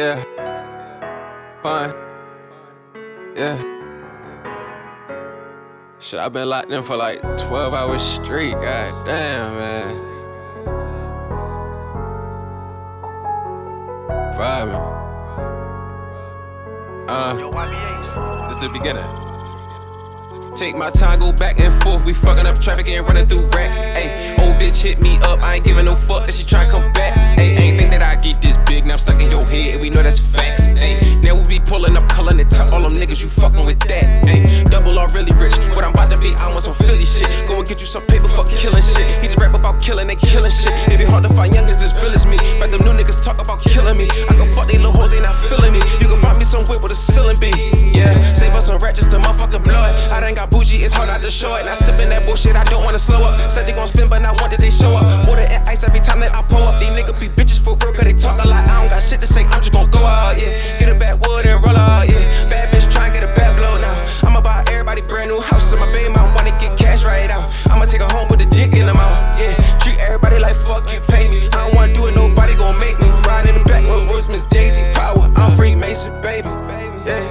[0.00, 0.16] Yeah.
[1.62, 1.94] Fun.
[3.36, 3.56] Yeah.
[5.98, 8.54] Shit, i been locked in for like 12 hours straight.
[8.54, 9.94] God damn, man.
[14.38, 14.86] Vibing.
[17.06, 18.48] Uh, Yo, YBH.
[18.48, 19.04] it's the beginning.
[20.56, 22.06] Take my time, go back and forth.
[22.06, 23.82] We fucking up traffic and running through racks.
[23.82, 25.42] Ayy, old bitch hit me up.
[25.42, 26.99] I ain't giving no fuck that she try to come back.
[33.20, 33.24] Niggas.
[33.24, 34.04] You fucking with that.
[34.28, 35.56] Ayy, double R really rich.
[35.76, 37.28] What I'm about to be, I'm on some Philly shit.
[37.46, 39.06] Go and get you some paper for killing shit.
[39.20, 40.72] He just rap about killing, they killing shit.
[40.88, 42.36] It be hard to find youngers as real as me.
[42.58, 44.08] But them new niggas talk about killing me.
[44.28, 45.80] I can fuck they little hoes, they not feeling me.
[46.00, 47.52] You can find me some whip with a ceiling be.
[47.92, 49.94] Yeah, save us some rat just to motherfucking blow it.
[50.12, 51.66] I done got bougie, it's hard not to show it.
[51.66, 53.36] Now sipping that bullshit, I don't wanna slow up.
[53.50, 55.04] Said they gon' spin, but not one did they show up.
[67.90, 69.54] Take her home with a dick in the mouth, yeah.
[69.82, 71.50] Treat everybody like fuck you, pay me.
[71.50, 73.10] I don't wanna do it, nobody gon' make me.
[73.26, 75.26] Ride in the back with Royce, Miss Daisy Power.
[75.36, 76.48] I'm Freemason, baby,
[77.04, 77.26] yeah.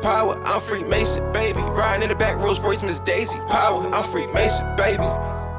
[0.00, 1.60] Power, I'm Freemason, baby.
[1.60, 3.40] Riding in the back, Rolls Royce, Miss Daisy.
[3.50, 5.02] Power, I'm Freemason, baby.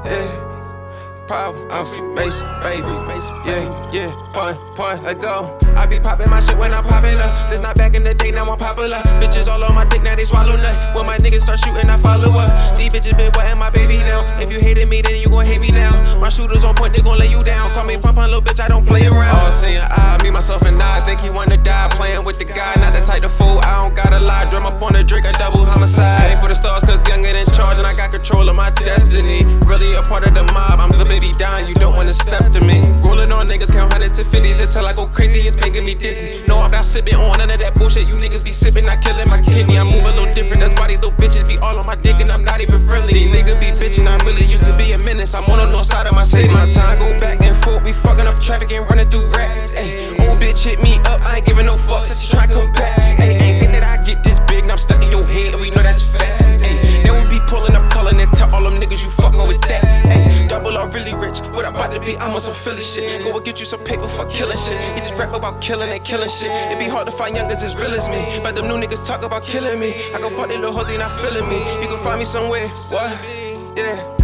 [0.04, 0.48] Yeah.
[1.28, 2.88] Power, I'm Freemason, baby.
[3.44, 4.10] Yeah, yeah.
[4.32, 5.69] Point, point, let go.
[5.80, 7.24] I be popping my shit when I'm popular.
[7.48, 9.00] This not back in the day, now I'm popular.
[9.16, 10.76] Bitches all on my dick, now they swallow nut.
[10.92, 12.52] When my niggas start shooting, I follow up.
[12.76, 14.20] These bitches been wetting my baby now.
[14.44, 15.96] If you hated me, then you gon' hate me now.
[16.20, 17.64] My shooters on point, they gon' lay you down.
[17.72, 19.32] Call me pump little bitch, I don't play around.
[19.40, 21.00] All seeing I, me, myself, and I.
[21.00, 23.56] Think he wanna die playing with the guy, not the type to fool.
[23.64, 26.19] I don't gotta lie, drum up on the drink, a double homicide.
[29.20, 29.44] Destiny.
[29.68, 32.60] Really a part of the mob, I'm the baby dying, you don't wanna step to
[32.66, 32.80] me.
[33.04, 36.46] Rolling on niggas, count hundreds to fifties until I go crazy, it's making me dizzy.
[36.48, 39.28] No, I'm not sipping on none of that bullshit, you niggas be sipping, not killing
[39.28, 39.78] my kidney.
[39.78, 42.18] I move a little different, that's why these little bitches be all on my dick,
[42.20, 43.14] and I'm not even friendly.
[43.14, 45.34] These niggas be bitching, I really used to be a menace.
[45.34, 46.50] I'm on the north side of my city.
[46.50, 49.69] My time go back and forth, we fucking up traffic and running through racks.
[62.80, 63.24] Philly shit.
[63.24, 64.80] Go and get you some paper for killing shit.
[64.94, 66.50] He just rap about killing and killing shit.
[66.50, 69.24] It be hard to find youngers as real as me, but them new niggas talk
[69.24, 69.90] about killing me.
[70.14, 71.58] I can fuck they little hoes, they not feeling me.
[71.82, 73.12] You can find me somewhere, what?
[73.76, 74.19] Yeah.